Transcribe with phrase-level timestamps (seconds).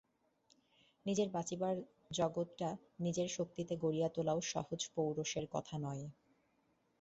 [1.05, 1.75] নিজের বঁচিবার
[2.11, 2.59] জগৎট
[2.99, 6.05] নিজের শক্তিতে গড়িয়া তোলাও সহজ পৌরুষের কথা নয়।